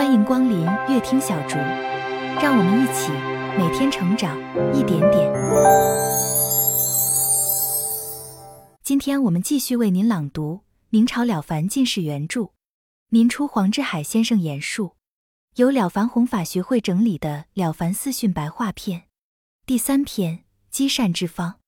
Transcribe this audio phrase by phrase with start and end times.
[0.00, 1.58] 欢迎光临乐听小竹，
[2.40, 3.12] 让我们一起
[3.58, 4.34] 每天成长
[4.74, 5.30] 一点点。
[8.82, 12.54] 今天我们继续为您朗读明朝了凡进士原著，
[13.10, 14.96] 民初黄志海先生演述，
[15.56, 19.00] 由了凡弘法学会整理的《了凡四训白话篇》
[19.66, 21.60] 第三篇：积善之方。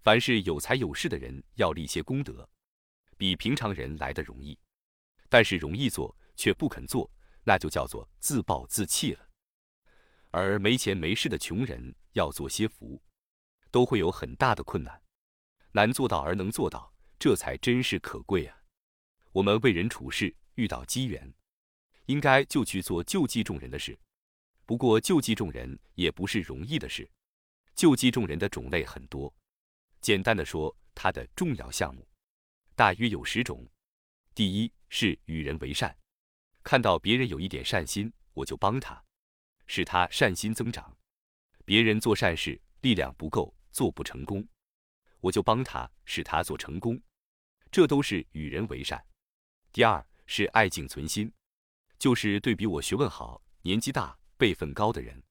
[0.00, 2.48] 凡是有才有势的人，要立些功德，
[3.18, 4.58] 比平常人来的容易。
[5.28, 7.10] 但是容易做却不肯做，
[7.46, 9.28] 那就叫做自暴自弃了。
[10.32, 13.00] 而没钱没势的穷人要做些福，
[13.70, 15.00] 都会有很大的困难。
[15.72, 18.58] 难做到而能做到，这才真是可贵啊！
[19.32, 21.32] 我们为人处事遇到机缘，
[22.06, 23.98] 应该就去做救济众人的事。
[24.64, 27.08] 不过救济众人也不是容易的事，
[27.74, 29.32] 救济众人的种类很多。
[30.00, 32.06] 简单的说，它的重要项目
[32.74, 33.66] 大约有十种。
[34.34, 35.96] 第一是与人为善，
[36.66, 39.00] 看到别人有一点善心，我就帮他，
[39.68, 40.96] 使他善心增长。
[41.64, 44.44] 别人做善事力量不够，做不成功，
[45.20, 47.00] 我就帮他，使他做成功。
[47.70, 49.00] 这都是与人为善。
[49.70, 51.32] 第二是爱敬存心，
[52.00, 55.22] 就是对比我学问好、年纪大、辈分高的人，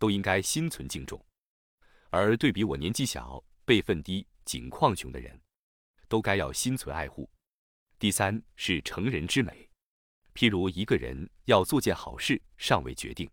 [0.00, 1.16] 都应该心存敬重；
[2.10, 5.40] 而对比我年纪小、辈分低、境况穷的人，
[6.08, 7.30] 都该要心存爱护。
[7.96, 9.70] 第三是成人之美，
[10.34, 13.30] 譬如一个人要做件好事，尚未决定，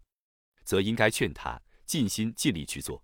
[0.64, 3.04] 则应该劝他尽心尽力去做。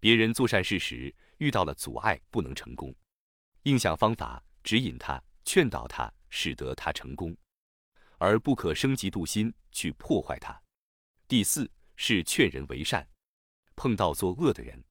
[0.00, 2.94] 别人做善事时遇到了阻碍，不能成功，
[3.64, 7.36] 应想方法指引他、劝导他，使得他成功，
[8.16, 10.60] 而不可生嫉妒心去破坏他。
[11.26, 13.06] 第四是劝人为善，
[13.76, 14.82] 碰到作恶的人。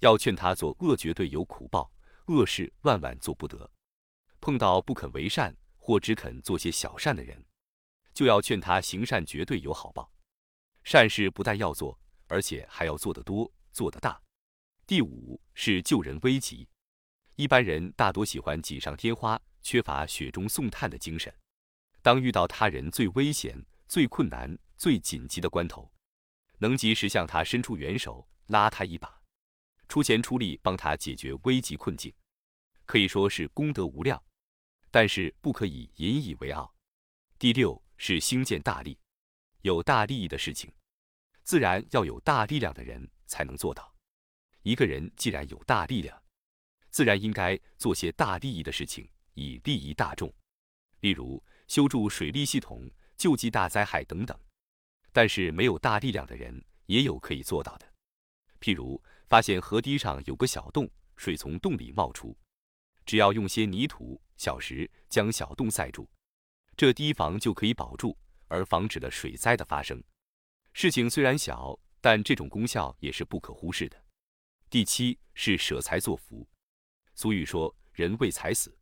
[0.00, 1.90] 要劝他做恶，绝对有苦报，
[2.26, 3.70] 恶事万万做不得。
[4.40, 7.42] 碰到不肯为善或只肯做些小善的人，
[8.14, 10.10] 就要劝他行善，绝对有好报。
[10.84, 11.98] 善事不但要做，
[12.28, 14.20] 而且还要做得多，做得大。
[14.86, 16.68] 第五是救人危急。
[17.36, 21.34] 一般人大多喜欢锦上添花，缺乏雪中送炭的精神。
[22.00, 23.58] 当遇到他人最危险、
[23.88, 25.90] 最困难、最紧急的关头，
[26.58, 29.20] 能及时向他伸出援手，拉他一把。
[29.88, 32.14] 出钱出力帮他解决危急困境，
[32.84, 34.22] 可以说是功德无量，
[34.90, 36.74] 但是不可以引以为傲。
[37.38, 38.98] 第六是兴建大利，
[39.62, 40.72] 有大利益的事情，
[41.42, 43.94] 自然要有大力量的人才能做到。
[44.62, 46.22] 一个人既然有大力量，
[46.90, 50.32] 自然应该做些大利益的事情，以利益大众。
[51.00, 54.38] 例如修筑水利系统、救济大灾害等等。
[55.12, 57.92] 但是没有大力量的人，也有可以做到的，
[58.60, 59.02] 譬如。
[59.26, 62.36] 发现河堤上有个小洞，水从洞里冒出，
[63.06, 66.08] 只要用些泥土、小石将小洞塞住，
[66.76, 68.16] 这堤防就可以保住，
[68.48, 70.02] 而防止了水灾的发生。
[70.72, 74.04] 事情虽然小，但这种功效也是不可忽视的。
[74.68, 76.48] 第七是舍财作福。
[77.14, 78.76] 俗语说：“人为财死。”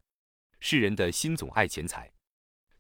[0.59, 2.11] 世人的心总爱钱财，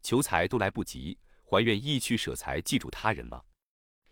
[0.02, 3.42] 求财都来不及，还愿意去舍财记住他人吗？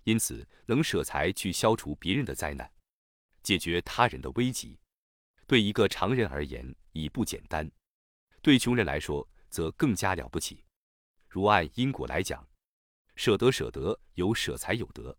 [0.05, 2.71] 因此，能舍财去消除别人的灾难。
[3.43, 4.79] 解决他人的危急，
[5.47, 7.71] 对一个常人而言已不简单，
[8.43, 10.63] 对穷人来说则更加了不起。
[11.31, 12.47] 如按因果来讲，
[13.15, 15.17] 舍得舍得有舍才有得，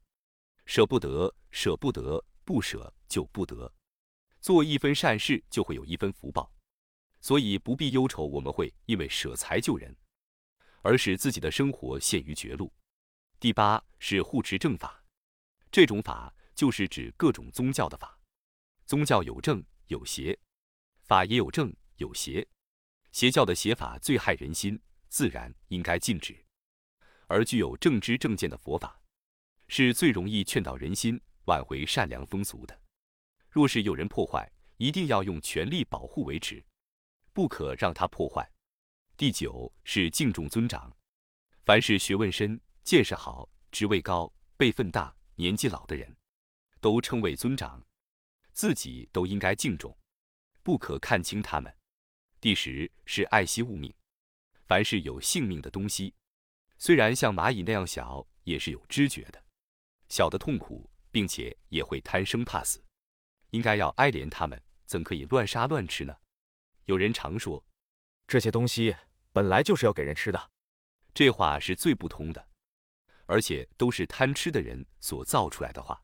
[0.66, 3.74] 舍不得舍不得不舍就不得。
[4.42, 6.52] 做一分善事就会有一分福报，
[7.22, 9.96] 所以不必忧愁我们会因为舍财救人，
[10.82, 12.72] 而使自己的生活陷于绝路。
[13.40, 15.04] 第八是护持正法，
[15.72, 16.32] 这种法。
[16.54, 18.20] 就是指各种宗教的法，
[18.86, 20.38] 宗教有正有邪，
[21.02, 22.48] 法也有正有邪，
[23.12, 24.80] 邪教的邪法最害人心，
[25.12, 26.36] 自然应该禁止。
[27.28, 29.00] 而具有正知正见的佛法，
[29.68, 32.82] 是最容易劝导人心、挽回善良风俗的。
[33.50, 36.64] 若是有人破坏，一定要用全力保护维持，
[37.34, 38.50] 不可让他破坏。
[39.18, 40.92] 第九是敬重尊长，
[41.66, 46.18] 凡是学问深、见识好、职位高、辈分大、年纪老的人。
[46.80, 47.86] 都称为尊长，
[48.54, 49.96] 自己都应该敬重，
[50.64, 51.72] 不可看轻他们。
[52.40, 53.94] 第十是爱惜物命，
[54.72, 56.14] 凡是有性命的东西，
[56.78, 59.44] 虽然像蚂蚁那样小，也是有知觉的，
[60.08, 62.82] 小的痛苦，并且也会贪生怕死，
[63.50, 66.16] 应该要哀怜他们，怎可以乱杀乱吃呢？
[66.86, 67.62] 有人常说，
[68.26, 68.96] 这些东西
[69.34, 70.52] 本来就是要给人吃的，
[71.14, 72.48] 这话是最不通的，
[73.26, 76.02] 而且都是贪吃的人所造出来的话。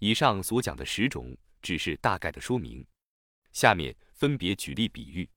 [0.00, 2.84] 以上所讲的十种只是大概的说明，
[3.52, 5.30] 下面分别举例比喻。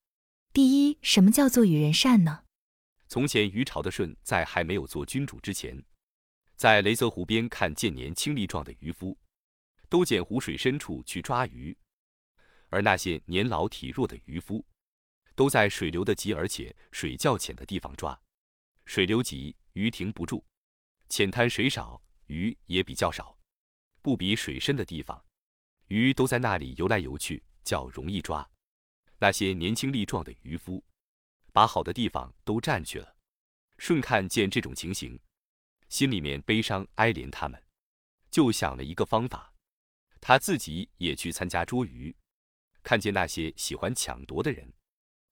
[0.51, 2.45] 第一，什么叫做与人善呢？
[3.07, 5.81] 从前虞朝的舜在还没有做君主之前，
[6.56, 9.18] 在雷泽湖边看见年轻力壮的渔夫，
[9.88, 11.74] 都捡湖水深处去抓鱼；
[12.69, 14.65] 而那些年老体弱的渔夫，
[15.36, 18.19] 都在水流的急而且水较浅的地方抓。
[18.86, 20.44] 水流急，鱼停不住；
[21.07, 23.38] 浅滩水少，鱼也比较少。
[24.01, 25.24] 不比水深的地方，
[25.88, 28.50] 鱼都在那里游来游去，较容易抓。
[29.19, 30.83] 那些年轻力壮的渔夫，
[31.57, 33.15] 把好的地方都占去了。
[33.80, 35.19] 舜看见这种情形，
[35.89, 37.59] 心里面悲伤哀怜他们，
[38.30, 39.51] 就想了一个方法，
[40.21, 42.15] 他自己也去参加捉鱼。
[42.83, 44.71] 看见那些喜欢抢夺的人，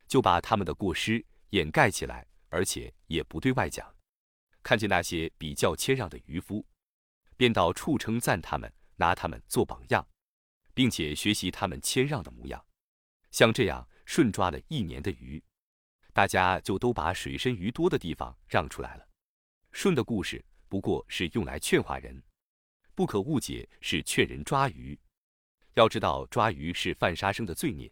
[0.07, 3.95] 就把他们的过失掩盖起来，而且也不对外讲。
[4.63, 6.65] 看见那些比较谦让的渔夫，
[7.37, 10.07] 便到处称赞他们，拿他们做榜样，
[10.73, 12.65] 并且学习他们谦让的模样。
[13.29, 15.43] 像这样，舜抓了一年的鱼。
[16.15, 19.05] 大家就都把水深鱼多的地方让出来了。
[19.73, 22.23] 舜的故事不过是用来劝化人，
[22.95, 24.97] 不可误解是劝人抓鱼。
[25.73, 27.91] 要知道抓鱼是犯杀生的罪孽，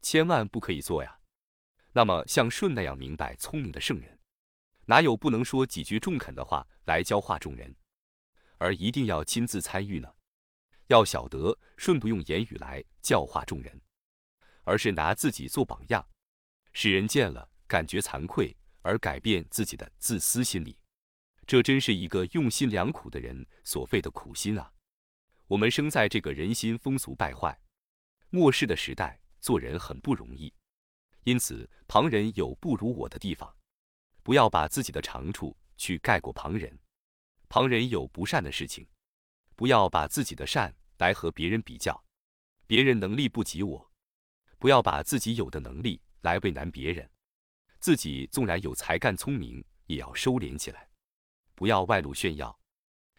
[0.00, 1.14] 千万不可以做呀。
[1.92, 4.18] 那么像舜那样明白聪明的圣人，
[4.86, 7.76] 哪有不能说几句中肯的话来教化众人，
[8.56, 10.10] 而一定要亲自参与呢？
[10.86, 13.78] 要晓得，舜不用言语来教化众人，
[14.64, 16.08] 而是拿自己做榜样。
[16.72, 18.52] 使人见了感觉惭愧，
[18.82, 20.76] 而改变自己的自私心理，
[21.46, 24.72] 这真是一个用心良苦的人所费的苦心啊！
[25.46, 27.56] 我们生在这个人心风俗败坏、
[28.30, 30.52] 末世的时代，做人很不容易。
[31.22, 33.54] 因此，旁人有不如我的地方，
[34.24, 36.76] 不要把自己的长处去盖过旁人；
[37.48, 38.84] 旁人有不善的事情，
[39.54, 42.04] 不要把自己的善来和别人比较。
[42.66, 43.92] 别人能力不及我，
[44.58, 46.02] 不要把自己有的能力。
[46.22, 47.08] 来为难别人，
[47.80, 50.88] 自己纵然有才干聪明，也要收敛起来，
[51.54, 52.60] 不要外露炫耀，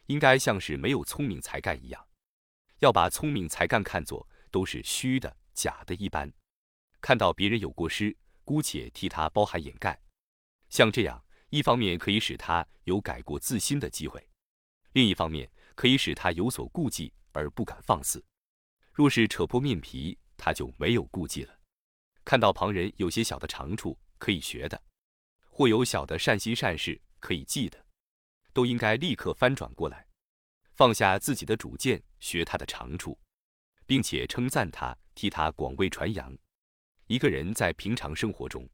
[0.05, 2.07] 应该像是没有聪明才干一样，
[2.77, 6.31] 要把聪明才干看作都是虚的、假的一般。
[7.01, 9.99] 看到别人有过失，姑且替他包含掩盖，
[10.69, 14.29] 像这样，一方面可以使他有改过自新的机会，
[14.91, 18.23] 另一方面可以使他有所顾忌而不敢放肆。
[18.93, 21.59] 若是扯破面皮，他就没有顾忌了。
[22.23, 24.79] 看到旁人有些小的长处可以学的，
[25.50, 27.83] 或有小的善心善事可以记的，
[28.53, 30.06] 都应该立刻翻转过来，
[30.75, 33.18] 放下自己的主见，学他的长处，
[33.88, 36.38] 并且称赞他，替他广为传扬。
[37.07, 38.69] 一个人在平常生活中，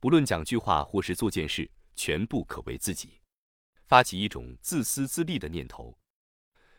[0.00, 3.20] 不论讲句话或是做件事，全部可为自己
[3.86, 5.94] 发起一种自私自利的念头，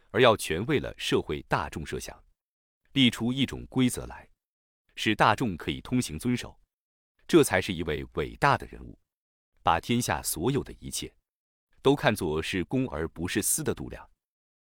[0.10, 2.20] 而要全为了社会大众设想，
[2.94, 4.28] 立出一种规则来。
[4.96, 6.60] 使大众可以通行遵守，
[7.32, 9.00] 这才是一位伟大的人物。
[9.64, 11.16] 把天下所有的一切，
[11.82, 14.10] 都看作是公而不是私的度量。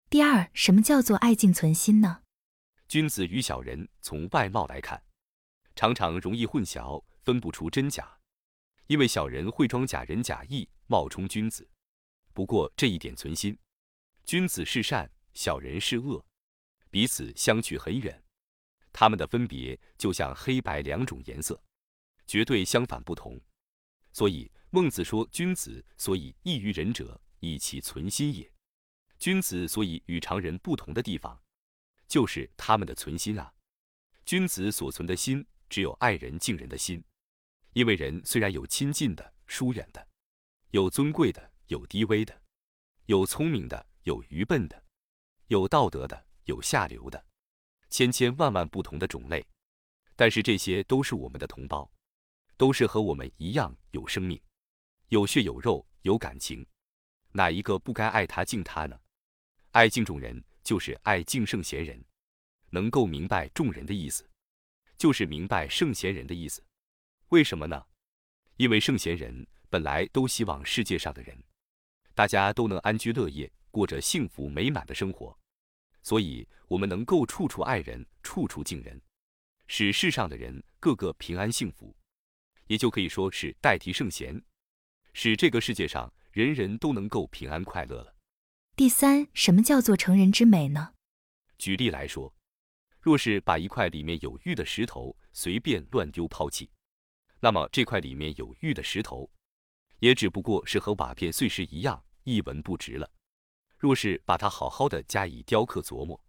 [0.08, 2.22] 第二，什么叫做爱敬存心呢？
[2.86, 5.02] 君子与小人，从外貌来看，
[5.74, 8.20] 常常容易混淆，分不出真假。
[8.86, 11.68] 因为小人会装假仁假义，冒充君子。
[12.32, 13.58] 不过这一点存心，
[14.24, 16.24] 君子是善，小人是恶，
[16.88, 18.22] 彼此相去很远。
[18.92, 21.60] 他们的分别就像黑白两种颜色，
[22.30, 23.36] 绝对相反不同。
[24.12, 28.48] 所以孟子说：“君子所以异于人者，以其存心也。”
[29.18, 31.36] 君子所以与常人不同的地方，
[32.06, 33.52] 就是他们的存心啊。
[34.24, 37.02] 君子所存的心，只有爱人敬人的心。
[37.72, 40.06] 因为人虽然有亲近的、疏远的，
[40.70, 42.40] 有尊贵的、有低微的，
[43.06, 44.80] 有聪明的、有愚笨的，
[45.48, 47.26] 有道德的、有下流的。
[47.88, 49.44] 千千万万不同的种类，
[50.14, 51.90] 但是这些都是我们的同胞，
[52.60, 54.38] 都是和我们一样有生命、
[55.08, 56.66] 有血有肉、有感情。
[57.32, 59.00] 哪一个不该爱他敬他呢？
[59.70, 61.98] 爱敬众人，就是爱敬圣贤人。
[62.68, 64.28] 能够明白众人的意思，
[64.98, 66.62] 就是明白圣贤人的意思。
[67.30, 67.82] 为什么呢？
[68.58, 71.42] 因为圣贤人本来都希望世界上的人，
[72.14, 75.34] 大家都能安居乐业，过着幸福美满的生活。
[76.02, 79.00] 所以，我们能够处处爱人，处处敬人，
[79.66, 81.96] 使世上的人个个平安幸福，
[82.70, 84.40] 也就可以说是代替圣贤，
[85.12, 88.14] 使这个世界上人人都能够平安快乐了。
[88.76, 90.94] 第三，什么叫做成人之美呢？
[91.58, 92.32] 举例来说，
[93.00, 96.70] 若是把一块里面有玉的石头随便乱丢抛弃，
[97.40, 99.28] 那么这块里面有玉的石头，
[99.98, 103.10] 也只不过是和瓦片碎石一样，一文不值了。
[103.78, 106.24] 若是把它好好的加以雕刻琢磨，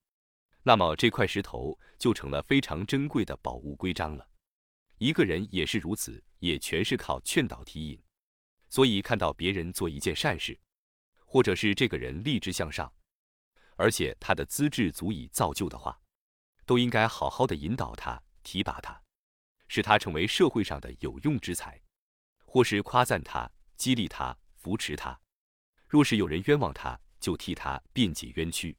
[0.64, 4.28] 那么这块石头就成了非常珍贵的宝物规章了。
[4.98, 8.04] 一个人也是如此，也全是靠劝导提引。
[8.70, 10.58] 所以看到别人做一件善事，
[11.26, 12.94] 或者是这个人立志向上，
[13.76, 16.00] 而且他的资质足以造就的话，
[16.66, 19.02] 都应该好好的引导他、提拔他，
[19.68, 21.82] 使他成为社会上的有用之才，
[22.46, 25.20] 或是夸赞他、激励他、扶持他。
[25.88, 28.78] 若是有人冤枉他，就替他辩解冤屈，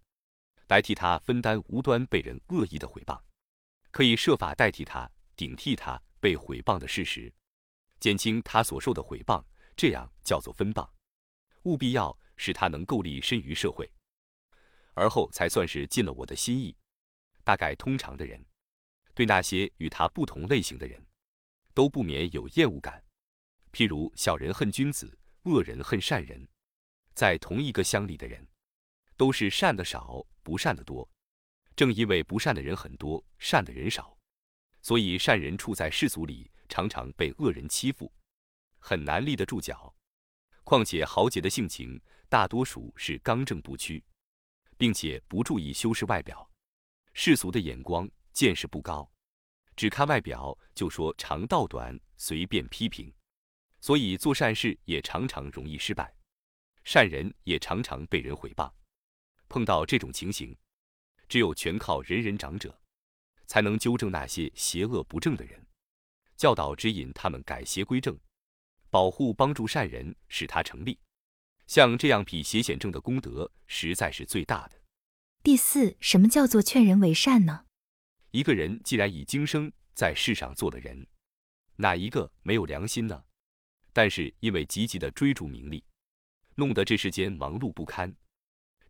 [0.69, 3.21] 来替他分担无端被人恶意的诽谤，
[3.91, 7.31] 可以设法代替他、顶替他被诽谤的事实。
[8.03, 9.45] 减轻他所受的毁谤，
[9.77, 10.91] 这样叫做分谤。
[11.63, 13.89] 务必要使他能够立身于社会，
[14.95, 16.77] 而后才算是尽了我的心意。
[17.45, 18.45] 大概通常的人，
[19.15, 21.01] 对那些与他不同类型的人，
[21.75, 23.05] 都不免有厌恶感。
[23.71, 26.49] 譬如小人恨君子，恶人恨善人。
[27.15, 28.45] 在同一个乡里的人，
[29.17, 31.09] 都是善的少，不善的多。
[31.77, 34.19] 正因为不善的人很多，善的人少，
[34.81, 36.51] 所以善人处在世俗里。
[36.73, 38.11] 常常被恶人欺负，
[38.79, 39.95] 很难立得住脚。
[40.65, 42.01] 况且豪杰的性情，
[42.31, 44.03] 大多数是刚正不屈，
[44.79, 46.51] 并且不注意修饰外表。
[47.13, 49.07] 世俗的眼光见识不高，
[49.77, 53.13] 只看外表就说长道短，随便批评。
[53.79, 56.17] 所以做善事也常常容易失败，
[56.85, 58.73] 善人也常常被人毁谤。
[59.51, 60.57] 碰到这种情形，
[61.29, 62.81] 只有全靠人人长者，
[63.47, 65.67] 才能纠正那些邪恶不正的人。
[66.43, 68.19] 教导指引他们改邪归正，
[68.91, 70.99] 保护帮助善人，使他成立。
[71.69, 74.77] 像这样比邪显正的功德，实在是最大的。
[75.45, 77.67] 第四，什么叫做劝人为善呢？
[78.33, 81.07] 一个人既然已经生在世上做了人，
[81.77, 83.23] 哪一个没有良心呢？
[83.93, 85.85] 但是因为积极的追逐名利，
[86.57, 88.13] 弄得这世间忙碌不堪。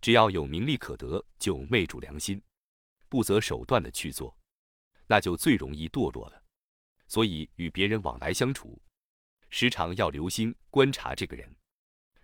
[0.00, 2.40] 只要有名利可得，就昧住良心，
[3.10, 4.34] 不择手段的去做，
[5.06, 6.41] 那就最容易堕落了。
[7.12, 8.80] 所以与别人往来相处，
[9.50, 11.54] 时常要留心观察这个人。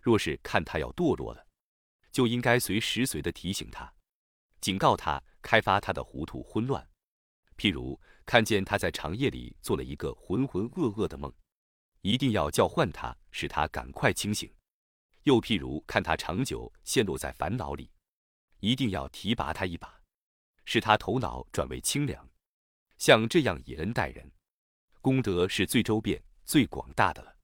[0.00, 1.46] 若是看他要堕落了，
[2.10, 3.92] 就应该随时随地提醒他，
[4.62, 6.88] 警告他，开发他的糊涂混乱。
[7.58, 11.30] 譬如看见他在长夜里做了一个浑浑噩噩的梦，
[12.00, 14.50] 一定要叫唤他，使他赶快清醒。
[15.24, 17.90] 又譬如看他长久陷落在烦恼里，
[18.60, 20.00] 一定要提拔他一把，
[20.64, 22.26] 使他头脑转为清凉。
[22.96, 24.32] 像这样以恩待人。
[25.00, 27.34] 功德是最周遍、最广大的了。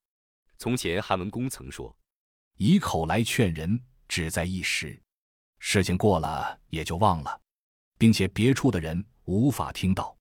[0.59, 1.95] 从前汉文公曾说
[2.57, 5.01] ：“以口来劝人，只在一时，
[5.59, 7.41] 事情过了也就忘了，
[7.99, 10.17] 并且别处的人无法听到；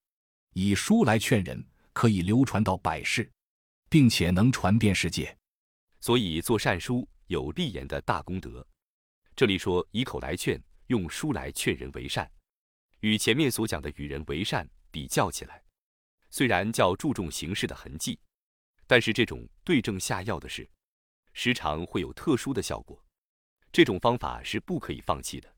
[0.54, 3.32] 以书来劝人，可以流传到百世，
[3.90, 5.36] 并且能传遍世界。
[6.00, 8.66] 所以做善书有立言的大功德。
[9.36, 12.30] 这里说以口来劝，用书来劝人为善，
[13.00, 15.63] 与前面所讲的与人为善比较起来。”
[16.34, 18.20] 虽然较注重形式的痕迹，
[18.88, 20.68] 但是这种对症下药的事，
[21.32, 23.00] 时常会有特殊的效果。
[23.72, 25.56] 这种方法是不可以放弃的，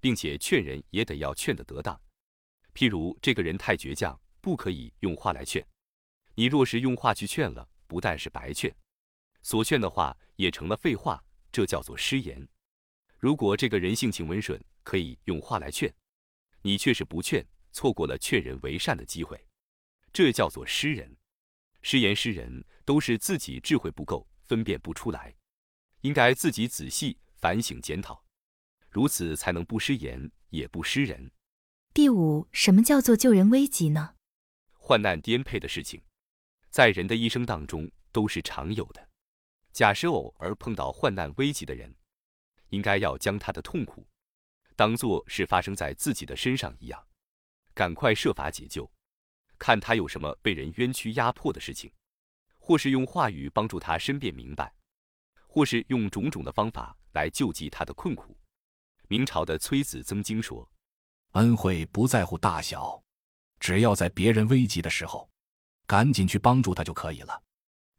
[0.00, 1.96] 并且劝人也得要劝得得当。
[2.74, 5.64] 譬如这个人太倔强，不可以用话来劝。
[6.34, 8.74] 你若是用话去劝了，不但是白劝，
[9.42, 12.48] 所劝的话也成了废话，这叫做失言。
[13.16, 15.94] 如果这个人性情温顺，可以用话来劝，
[16.62, 19.40] 你却是不劝，错过了劝人为善的机会。
[20.12, 21.16] 这叫做失人，
[21.82, 25.34] 失言失人都是自己智慧不够，分辨不出来，
[26.00, 28.24] 应该自己仔细反省检讨，
[28.90, 31.30] 如此才能不失言，也不失人。
[31.94, 34.14] 第五，什么叫做救人危急呢？
[34.72, 36.02] 患难颠沛的事情，
[36.70, 39.08] 在人的一生当中都是常有的。
[39.72, 41.94] 假使偶尔碰到患难危急的人，
[42.70, 44.04] 应该要将他的痛苦
[44.74, 47.06] 当做是发生在自己的身上一样，
[47.74, 48.90] 赶快设法解救。
[49.60, 51.92] 看他有什么被人冤屈压迫的事情，
[52.58, 54.74] 或是用话语帮助他申辩明白，
[55.46, 58.34] 或是用种种的方法来救济他的困苦。
[59.06, 60.66] 明朝的崔子曾经说
[61.32, 63.02] ：“恩惠不在乎大小，
[63.58, 65.28] 只要在别人危急的时候，
[65.86, 67.42] 赶紧去帮助他就可以了。”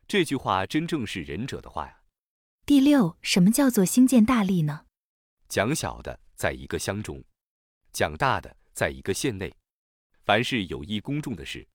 [0.08, 2.02] 这句话真正是仁者的话呀。
[2.66, 4.86] 第六，什么叫做兴建大利呢？
[5.48, 7.24] 讲小的在一个乡中，
[7.94, 9.54] 讲大的在一个县内。
[10.32, 11.68] 凡是有益公众的事，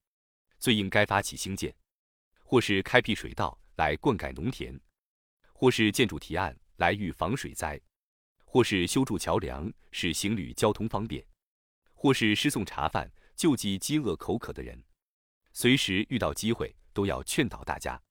[0.57, 1.71] 最应该发起兴建，
[2.43, 4.75] 或是开辟水道来灌溉农田，
[5.53, 7.79] 或是建筑堤岸来预防水灾，
[8.45, 11.23] 或是修筑桥梁使行旅交通方便，
[11.93, 14.83] 或是施送茶饭救济饥饿口渴的人。
[15.53, 18.01] 随时遇到机会，都要劝导大家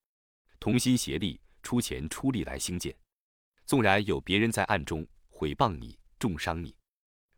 [0.60, 2.96] 同心协力，出钱出力来兴建。
[3.64, 6.72] 纵然有别人在暗中毁谤你、重伤你，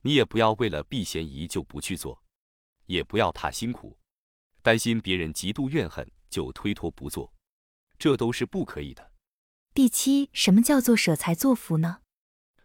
[0.03, 2.23] 你也不要为了避嫌疑就不去做。
[2.89, 3.97] 也不要怕辛苦，
[4.63, 7.33] 担心别人极度怨恨就推脱不做，
[7.99, 9.13] 这都是不可以的。
[9.75, 12.01] 第七，什么叫做舍财作福呢？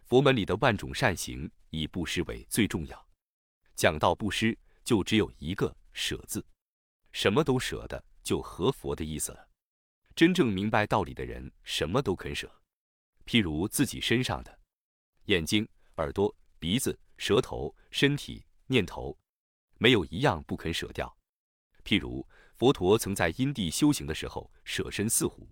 [0.06, 3.08] 佛门里的万种善行，以布施为最重要。
[3.76, 6.44] 讲到布施，就只有一个舍字，
[7.12, 9.48] 什么都舍的，就合佛的意思了。
[10.16, 12.50] 真正明白道理的人，什么都肯舍。
[13.26, 14.58] 譬如自己身上的
[15.26, 19.16] 眼睛、耳朵、鼻子、舌头、身体、念头，
[19.78, 21.16] 没有一样不肯舍掉。
[21.84, 22.26] 譬如
[22.56, 25.48] 佛陀曾在因地修行的时候，舍身似虎，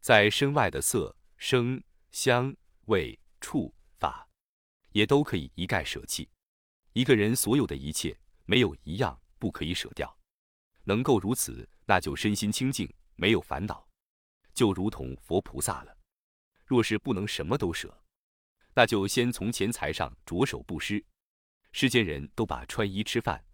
[0.00, 2.54] 在身外的色、声、香、
[2.86, 4.28] 味、触、法，
[4.92, 6.28] 也都可以一概舍弃。
[6.92, 10.16] 一个人所有的一切，没有一样不可以舍掉。
[10.84, 13.88] 能够如此，那就身心清净，没有烦恼，
[14.52, 15.96] 就如同佛菩萨了。
[16.66, 18.02] 若是不能什么都舍，
[18.74, 21.04] 那就先从钱财上着手布施。
[21.76, 23.44] 世间人都把穿衣吃饭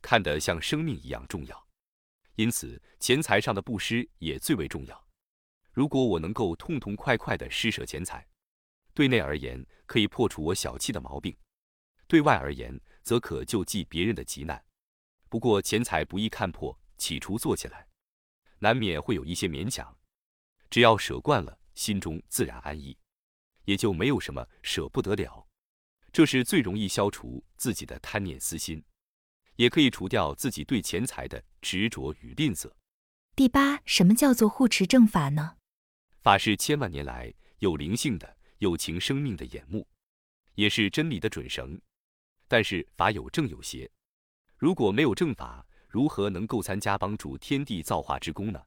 [0.00, 1.68] 看得像生命一样重要，
[2.34, 5.08] 因此钱财上的布施也最为重要。
[5.70, 8.26] 如果我能够痛痛快快地施舍钱财，
[8.92, 11.36] 对内而言可以破除我小气的毛病。
[12.08, 14.60] 对外而言，则可救济别人的急难。
[15.28, 17.86] 不过钱财不易看破，起初做起来，
[18.58, 19.96] 难免会有一些勉强。
[20.68, 22.98] 只要舍惯了，心中自然安逸，
[23.66, 25.46] 也就没有什么舍不得了。
[26.12, 28.84] 这是最容易消除自己的贪念私心，
[29.56, 32.70] 也可以除掉自己对钱财的执着与吝啬。
[33.34, 35.56] 第八，什么叫做护持正法呢？
[36.20, 39.88] 法是千万年来有灵性的、有情生命的眼目，
[40.54, 41.80] 也是真理的准绳。
[42.46, 43.90] 但是法有正有邪，
[44.58, 48.62] 如果没有正法，如何能够参加帮助天地造化之功呢？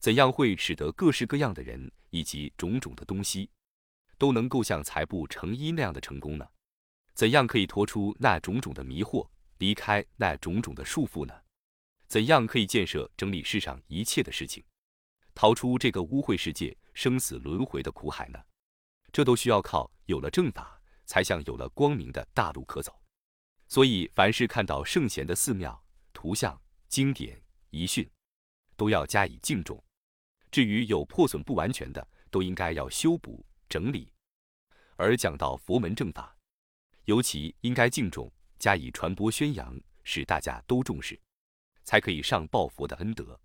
[0.00, 3.48] 怎样会使得各式各样的人以及种种的东西
[4.18, 6.44] 都能够像财布成衣那样的成功呢？
[7.14, 9.28] 怎样可以脱出那种种的迷惑，
[9.58, 11.34] 离开那种种的束缚呢？
[12.08, 14.64] 怎样可以建设整理世上一切的事情，
[15.34, 18.38] 逃出这个污秽世界、生死轮回的苦海呢？
[19.12, 22.98] 这都需要靠有了正法，才像有了光明的大路可走。
[23.68, 25.82] 所以，凡是看到圣贤的寺庙、
[26.12, 28.06] 图像、经典、遗训，
[28.76, 29.82] 都要加以敬重。
[30.50, 34.12] 至于有破损不完全的，都应该要修补整理。
[34.96, 36.31] 而讲到佛门正法，
[37.04, 41.18] 尤其应该敬重，加以传播宣扬，使大家都重视，
[41.84, 43.38] 才可以上报佛的恩德。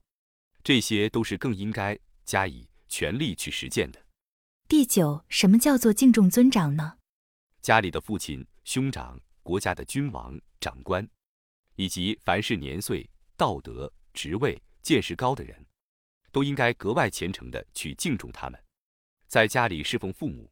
[0.63, 4.05] 这些都是更应该加以全力去实践的。
[4.67, 6.97] 第九，什么叫做敬重尊长呢？
[7.61, 9.19] 家里的父亲、兄长。
[9.43, 11.09] 国家的君王、长官，
[11.77, 15.65] 以及凡是年岁、道德、职位、见识高的人，
[16.33, 18.61] 都应该格外虔诚的去敬重他们。
[19.29, 20.51] 在家里侍奉父母，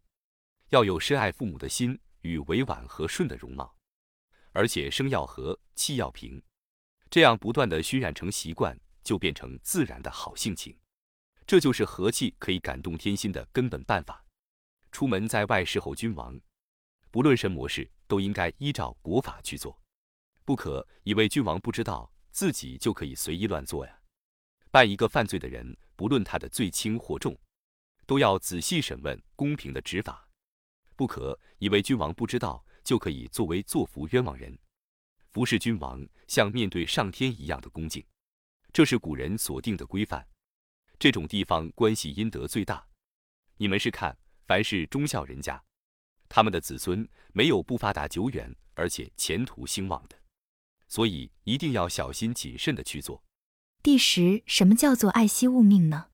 [0.70, 3.76] 要有深爱父母的心与委婉和顺的容貌，
[4.52, 6.42] 而且声要和，气要平，
[7.10, 10.76] 这样不断的熏染成习惯，就变成自然的好性情。
[11.46, 14.26] 这就是和气可以感动天心的根本办法。
[14.92, 16.40] 出门在外侍候君王。
[17.12, 19.80] 不论什么事，都应该依照国法去做，
[20.44, 24.00] 不可以为君王不知道，自己就可以随意乱做呀。
[24.72, 27.38] 办一个犯罪的人，不论他的罪轻或重，
[28.06, 30.25] 都要仔细审问，公平的执法，
[30.96, 34.58] 不可以为君王不知道，就可以作为作福冤枉人。
[35.32, 38.06] 服侍君王，像面对上天一样的恭敬，
[38.72, 40.26] 这是古人所定的规范。
[40.98, 42.88] 这种地方关系阴德最大。
[43.58, 45.62] 你们是看，凡是忠孝人家。
[46.30, 50.18] 他们的子孙没有不发达久远，而且前途兴旺的，
[50.88, 53.24] 所以一定要小心谨慎的去做。
[53.84, 56.10] 第十，什么叫做爱惜物命呢？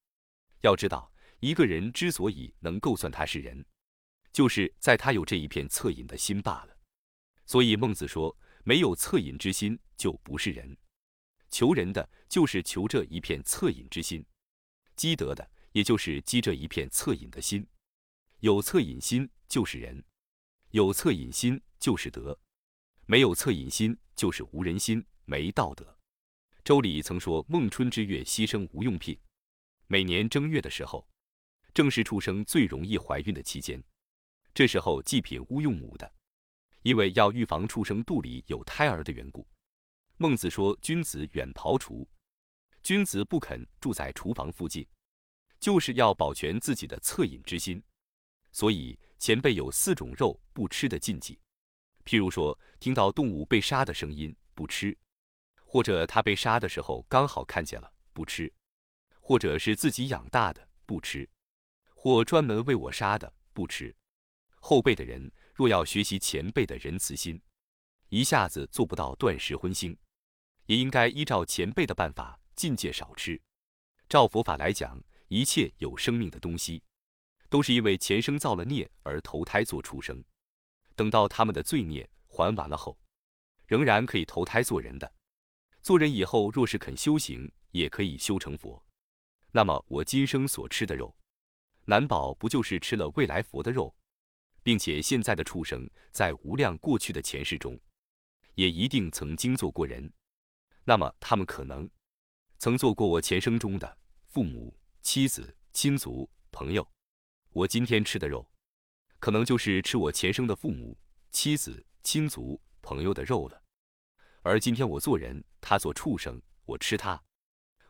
[0.62, 3.66] 要知道，一个人之所以能够算他是人，
[4.32, 6.78] 就是在他有这一片恻隐的心罢了。
[7.46, 10.78] 所以孟子说，没有恻隐之心就不是人。
[11.50, 14.26] 求人的就是求这一片恻隐之心，
[14.96, 17.68] 积德的也就是积这一片恻隐的心。
[18.40, 19.30] 有恻隐心。
[19.52, 20.02] 就是人，
[20.70, 22.40] 有恻隐心就是德，
[23.06, 26.00] 没有恻隐心就是无人心，没道德。
[26.64, 29.20] 周礼曾说：“孟春之月，牺牲无用品。”
[29.88, 31.06] 每年正月的时候，
[31.74, 33.84] 正是畜生最容易怀孕的期间，
[34.54, 36.12] 这时候祭品勿用母的，
[36.82, 39.48] 因为要预防畜生肚里有胎儿的缘故。
[40.18, 42.08] 孟子说：“君子远庖厨，
[42.84, 44.88] 君子不肯住在厨房附近，
[45.60, 47.82] 就是要保全自己的恻隐之心。”
[48.52, 51.40] 所以前辈有四种肉不吃的禁忌，
[52.04, 54.96] 譬如说听到动物被杀的声音不吃，
[55.64, 58.52] 或者他被杀的时候刚好看见了不吃，
[59.22, 61.28] 或者是自己养大的不吃，
[61.96, 63.96] 或专门为我杀的不吃。
[64.62, 67.42] 后辈的人若要学习前辈的仁慈心，
[68.08, 69.98] 一下子做不到断食荤腥，
[70.68, 73.42] 也应该依照前辈的办法禁戒少吃。
[74.08, 76.82] 照佛法来讲，一切有生命的东西。
[77.50, 80.24] 都是因为前生造了孽而投胎做畜生。
[80.96, 82.98] 等到他们的罪孽还完了后，
[83.68, 85.14] 仍然可以投胎做人的。
[85.82, 88.82] 做人以后，若是肯修行，也可以修成佛。
[89.52, 91.14] 那么我今生所吃的肉，
[91.84, 93.94] 难保不就是吃了未来佛的肉？
[94.64, 97.80] 并且现在的畜生，在无量过去的前世中，
[98.56, 100.12] 也一定曾经做过人。
[100.84, 101.90] 那么他们可能
[102.58, 103.98] 曾做过我前生中的
[104.28, 106.88] 父母、妻子、亲族、朋友。
[107.52, 108.50] 我今天吃的肉，
[109.20, 110.98] 可能就是吃我前生的父母、
[111.32, 113.62] 妻子、亲族、朋友的肉了。
[114.42, 117.22] 而今天我做人，他做畜生，我吃他，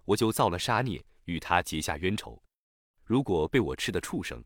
[0.03, 2.41] 我就造了杀孽，与他结下冤仇。
[3.05, 4.43] 如果被我吃的畜生，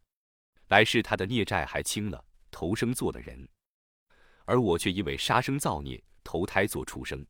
[0.68, 3.48] 来世他的孽债还轻了，投生做了人，
[4.46, 7.26] 而我却因为杀生造孽，投胎做畜生，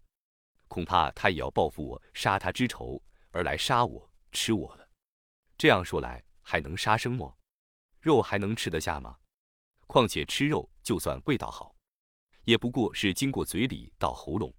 [0.68, 4.88] 恐怕他也要报复我杀他之仇，而来杀我吃我了。
[5.58, 7.38] 这样说来，还能杀生么？
[8.00, 9.18] 肉还能吃得下吗？
[9.88, 11.76] 况且吃肉，就算味道好，
[12.46, 14.54] 也不过是经过嘴里到喉咙。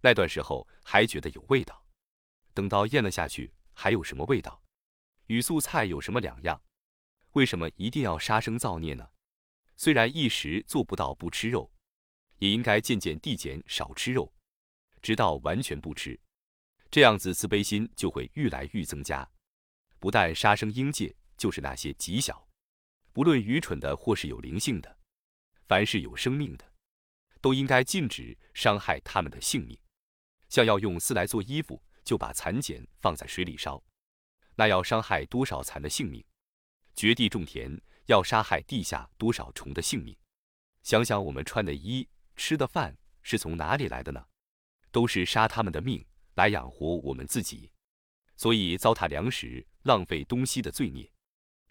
[0.00, 1.84] 那段时候还觉得有味道，
[2.54, 4.62] 等到咽了下去，还有什么味道？
[5.26, 6.60] 与素菜有什么两样？
[7.32, 9.08] 为什么一定要杀生造孽呢？
[9.76, 11.70] 虽然一时做不到不吃肉，
[12.38, 14.32] 也应该渐渐递减少吃肉，
[15.00, 16.18] 直到完全不吃。
[16.90, 19.28] 这样子慈悲心就会愈来愈增加。
[20.00, 22.48] 不但杀生应戒，就是那些极小，
[23.12, 24.98] 不论愚蠢的或是有灵性的，
[25.66, 26.72] 凡是有生命的，
[27.40, 29.78] 都应该禁止伤害他们的性命。
[30.48, 33.82] 像要用丝来做衣服，就把蚕茧放在水里烧，
[34.56, 36.24] 那要伤害多少蚕的性命？
[36.98, 40.16] 掘地种田，要杀害地下多少虫的性命？
[40.82, 44.26] 想想我们穿的衣、吃的饭是从哪里来的呢？
[44.90, 47.70] 都是杀他们的命来养活我们自己。
[48.36, 51.08] 所以糟蹋粮食、浪费东西的罪孽，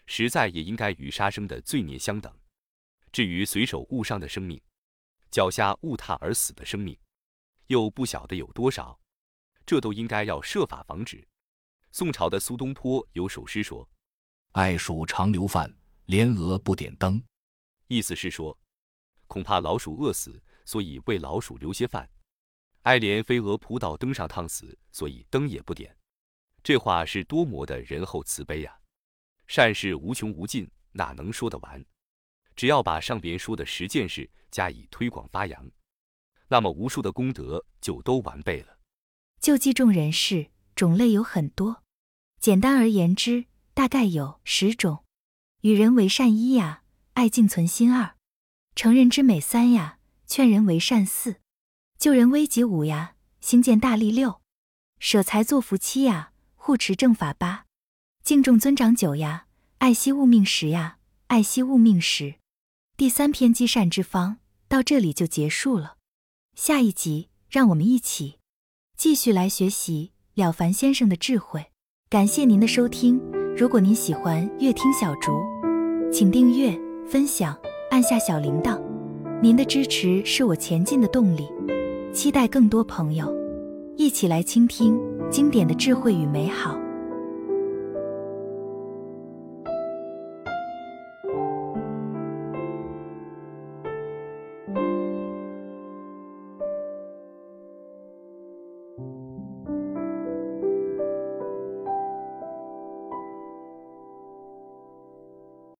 [0.06, 2.34] 实在也应该与杀生的罪孽相等。
[3.12, 4.58] 至于随手误伤的生命，
[5.30, 6.98] 脚下误踏而死的生命，
[7.66, 8.98] 又不晓得有多少，
[9.66, 11.28] 这都应该要设法防止。
[11.92, 13.86] 宋朝的苏东坡有首诗说
[14.58, 15.72] ：“爱鼠常留饭，
[16.08, 17.22] 怜蛾不点灯。”
[17.86, 18.58] 意思是说，
[19.28, 22.04] 恐怕老鼠饿死，所以为老鼠留些饭；
[22.82, 25.96] 爱怜飞蛾扑到灯上烫死，所以灯也不点。
[26.60, 28.76] 这话是多么的仁厚慈悲呀！
[29.46, 31.84] 善事无穷无尽，哪能说得完？
[32.56, 35.70] 只要把上边说的十件事加以推广发扬。
[36.48, 38.76] 那么无数的功德就都完备了。
[39.38, 41.84] 救济众人事种类有很多，
[42.40, 43.44] 简单而言之，
[43.78, 45.04] 大概有十种：
[45.60, 48.16] 与人为善一呀，爱敬存心二；
[48.74, 51.34] 成人之美三呀，劝人为善四；
[51.96, 54.40] 救人危急五呀，兴建大利六；
[54.98, 57.66] 舍财作福七呀，护持正法八；
[58.24, 59.46] 敬重尊长九呀，
[59.78, 62.34] 爱惜物命十呀，爱惜物命十。
[62.96, 65.98] 第三篇积善之方到这里就结束了。
[66.56, 68.40] 下一集，让我们一起
[68.96, 71.66] 继续来学习了凡先生的智慧。
[72.10, 73.20] 感谢您的收听，
[73.58, 75.32] 如果您喜欢乐听小竹，
[76.12, 76.72] 请订阅、
[77.04, 77.58] 分享、
[77.90, 78.80] 按下小铃铛。
[79.42, 81.48] 您的支持是我前进的动力。
[82.12, 83.34] 期待更多朋友
[83.96, 84.96] 一起来倾听
[85.28, 86.78] 经典的智慧与美好。